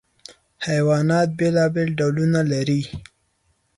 [0.65, 2.81] حیوانات بېلابېل ډولونه لري.